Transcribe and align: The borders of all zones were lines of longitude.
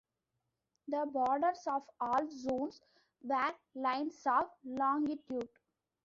The 0.87 1.05
borders 1.13 1.61
of 1.67 1.83
all 1.99 2.27
zones 2.27 2.81
were 3.21 3.53
lines 3.75 4.23
of 4.25 4.49
longitude. 4.65 5.47